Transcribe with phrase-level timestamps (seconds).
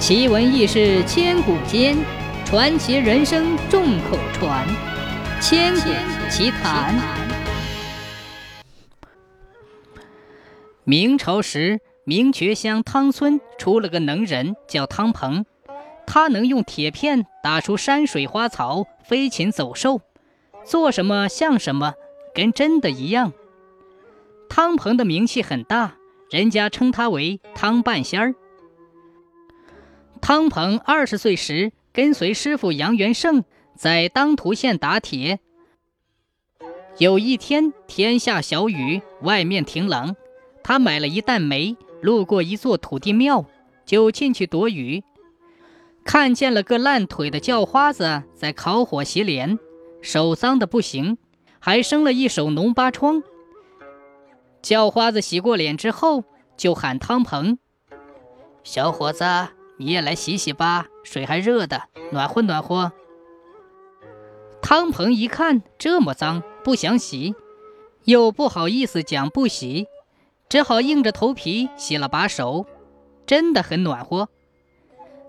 [0.00, 1.94] 奇闻异事千古间，
[2.46, 4.66] 传奇人生众口传。
[5.42, 5.90] 千古
[6.30, 6.98] 奇谈。
[10.84, 15.44] 明朝时，明觉乡汤村出了个能人，叫汤鹏。
[16.06, 20.00] 他能用铁片打出山水花草、飞禽走兽，
[20.64, 21.92] 做什么像什么，
[22.34, 23.34] 跟真的一样。
[24.48, 25.96] 汤鹏的名气很大，
[26.30, 28.34] 人家称他为汤半仙儿。
[30.20, 33.42] 汤鹏二十岁时，跟随师傅杨元胜
[33.74, 35.40] 在当涂县打铁。
[36.98, 40.14] 有一天，天下小雨，外面挺冷，
[40.62, 43.46] 他买了一担煤，路过一座土地庙，
[43.86, 45.02] 就进去躲雨。
[46.04, 49.58] 看见了个烂腿的叫花子在烤火洗脸，
[50.02, 51.18] 手脏的不行，
[51.58, 53.22] 还生了一手脓疤疮。
[54.62, 56.24] 叫花子洗过脸之后，
[56.56, 57.58] 就喊汤鹏
[58.62, 59.24] ：“小伙子，
[59.80, 62.92] 你也来洗洗吧，水还热的，暖和暖和。”
[64.60, 67.34] 汤鹏一看这么脏，不想洗，
[68.04, 69.86] 又不好意思讲不洗，
[70.50, 72.66] 只好硬着头皮洗了把手，
[73.24, 74.28] 真的很暖和。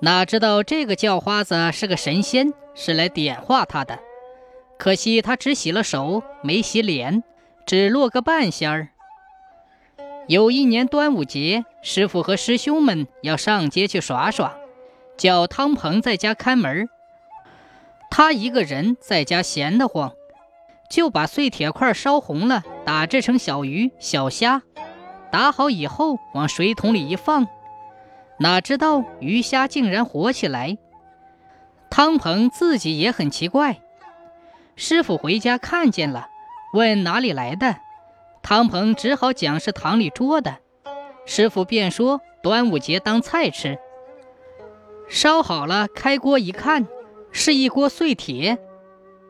[0.00, 3.98] 哪知道这个叫花子是个神仙，是来点化他的。
[4.78, 7.24] 可惜他只洗了手，没洗脸，
[7.66, 8.90] 只落个半仙儿。
[10.28, 14.56] 有一年端午节，师傅和师兄们要上街去耍耍，
[15.16, 16.88] 叫汤鹏在家看门。
[18.10, 20.12] 他一个人在家闲得慌，
[20.90, 24.62] 就把碎铁块烧红了，打制成小鱼、小虾，
[25.30, 27.46] 打好以后往水桶里一放。
[28.40, 30.76] 哪知道鱼虾竟然活起来，
[31.88, 33.78] 汤鹏自己也很奇怪。
[34.74, 36.28] 师傅回家看见了，
[36.72, 37.76] 问哪里来的，
[38.48, 40.58] 汤鹏只好讲是塘里捉的。
[41.24, 43.76] 师傅便说端午节当菜吃。
[45.08, 46.86] 烧好了，开锅一看，
[47.32, 48.58] 是一锅碎铁。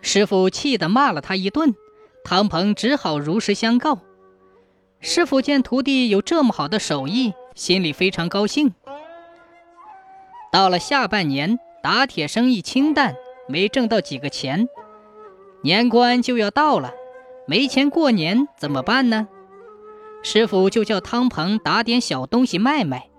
[0.00, 1.74] 师傅气得骂了他一顿，
[2.22, 3.98] 汤鹏只好如实相告。
[5.00, 8.72] 师傅见徒弟有这么好的手艺，心里非常高兴。
[10.52, 13.16] 到了下半年，打铁生意清淡，
[13.48, 14.68] 没挣到几个钱。
[15.64, 16.94] 年关就要到了，
[17.50, 19.26] 没钱过年怎么办呢？
[20.22, 23.10] 师傅就叫汤鹏打点小东西卖卖。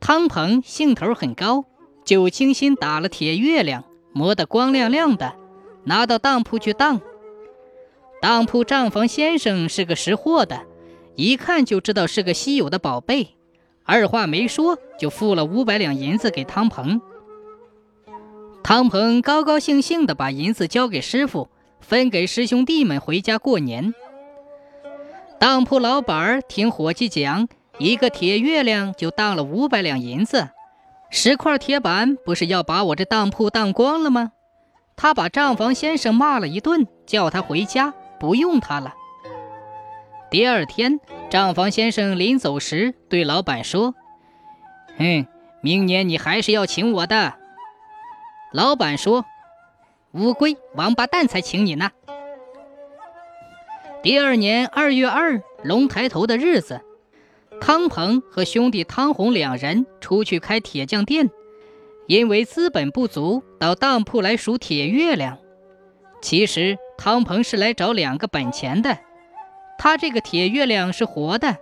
[0.00, 1.64] 汤鹏兴头很高，
[2.04, 5.36] 就精心打了铁月亮，磨得光亮亮的，
[5.84, 7.00] 拿到当铺去当。
[8.20, 10.62] 当铺账房先生是个识货的，
[11.14, 13.36] 一看就知道是个稀有的宝贝。
[13.84, 17.00] 二话没说，就付了五百两银子给汤鹏。
[18.64, 21.48] 汤鹏高高兴兴地把银子交给师傅，
[21.88, 23.94] 分给师兄弟们回家过年。
[25.38, 30.50] 当铺老板听伙计讲，一个铁月亮就当了五百两银子，
[31.08, 34.32] 十块铁板不是要把我这当铺当光了吗？
[34.96, 38.92] 他把账房先生骂了一顿，叫他回家，不用他了。
[40.30, 41.00] 第二天。
[41.30, 43.94] 账房先生临走时对老板说
[44.96, 45.26] ：“哼，
[45.60, 47.34] 明年你还是要请我的。”
[48.50, 49.26] 老板说
[50.18, 51.90] ：“乌龟王八蛋才请你呢。”
[54.02, 56.80] 第二年二月二龙抬头的日子，
[57.60, 61.30] 汤鹏和兄弟汤红两人出去开铁匠店，
[62.06, 65.38] 因为资本不足，到当铺来数铁月亮。
[66.20, 68.98] 其实汤鹏是来找两个本钱的。
[69.78, 71.58] 他这个铁月亮是活的，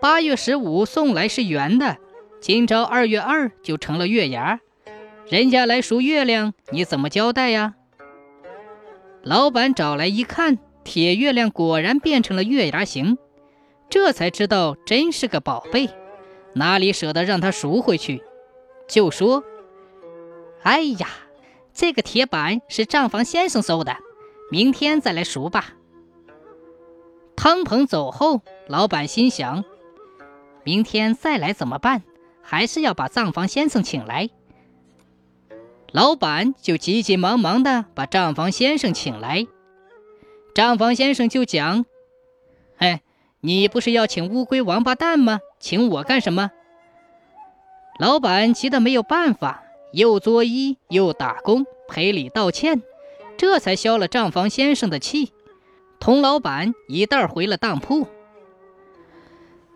[0.00, 1.96] 八月十五送来是圆的，
[2.40, 4.60] 今朝二月二就成了月牙，
[5.30, 7.76] 人家来赎月亮，你怎么交代呀？
[9.22, 13.16] 老板找来一看，铁月亮果然变成了月牙形，
[13.88, 15.88] 这才知道真是个宝贝，
[16.54, 18.24] 哪里舍得让他赎回去？
[18.88, 19.44] 就说
[20.64, 21.06] ：“哎呀，
[21.72, 23.96] 这个铁板是账房先生收的，
[24.50, 25.74] 明天再来赎吧。”
[27.38, 29.64] 汤鹏走后，老板心想：
[30.64, 32.02] 明天再来怎么办？
[32.42, 34.28] 还是要把账房先生请来。
[35.92, 39.46] 老板就急急忙忙地把账房先生请来。
[40.54, 41.84] 账房先生就讲
[42.78, 43.02] ：“哎，
[43.40, 45.40] 你不是要请乌龟王八蛋吗？
[45.58, 46.50] 请我干什么？”
[47.98, 52.82] 老板急得没有办法，又作揖又打工赔礼道歉，
[53.36, 55.32] 这才消了账房先生的气。
[55.98, 58.06] 童老板一道回了当铺。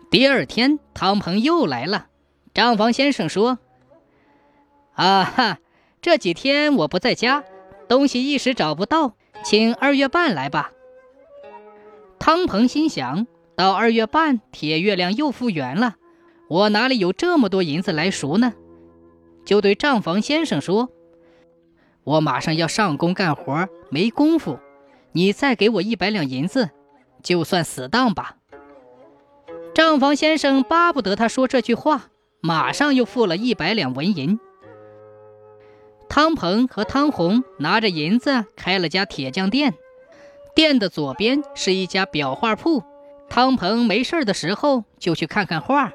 [0.09, 2.07] 第二天，汤鹏又来了。
[2.53, 3.59] 账房先生说
[4.95, 5.59] ：“啊哈，
[6.05, 7.43] 这几天我不在家，
[7.87, 10.71] 东西一时找不到，请二月半来吧。”
[12.21, 13.25] 汤鹏心想
[13.55, 15.95] 到二月半，铁月亮又复原了，
[16.47, 18.53] 我哪里有这么多银子来赎呢？
[19.45, 20.91] 就对账房先生说
[22.05, 24.59] ：“我马上要上工干活，没工夫，
[25.13, 26.69] 你再给我一百两银子，
[27.23, 28.35] 就算死当吧。”
[29.73, 32.09] 账房先生巴不得他说这句话，
[32.41, 34.39] 马上又付了一百两纹银。
[36.15, 39.73] 汤鹏和汤红拿着银子开了家铁匠店，
[40.55, 42.85] 店的左边是一家裱画铺。
[43.27, 45.91] 汤鹏没事的时候就去看看画。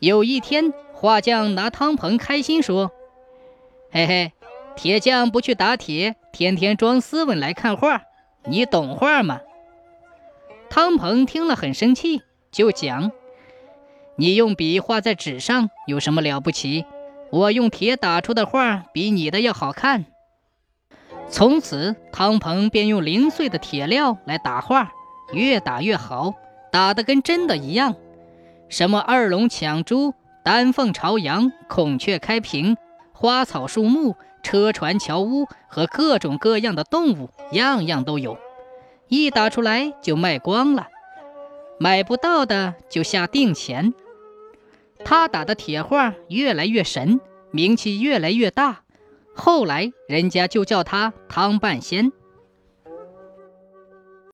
[0.00, 2.90] 有一天，画匠拿汤鹏开心说
[3.92, 4.32] ：“嘿嘿，
[4.74, 8.02] 铁匠不去打铁，天天装斯文来看画，
[8.46, 9.42] 你懂画吗？”
[10.68, 13.12] 汤鹏听了很生气，就讲
[14.18, 16.84] ：“你用笔画在纸上有什么了不起？
[17.36, 20.06] 我用铁打出的画比你的要好看。”
[21.28, 24.92] 从此，汤鹏便用零碎的铁料来打画。
[25.32, 26.34] 越打越好，
[26.70, 27.96] 打得跟真的一样。
[28.68, 32.76] 什么二龙抢珠、丹凤朝阳、孔雀开屏、
[33.12, 38.38] 花草树木、车船桥屋和各种各样的动物，样样都有。
[39.08, 40.86] 一打出来就卖光了，
[41.80, 43.92] 买不到的就下定钱。
[45.08, 47.20] 他打的铁画越来越神，
[47.52, 48.80] 名气越来越大。
[49.36, 52.10] 后来人家就叫他汤半仙。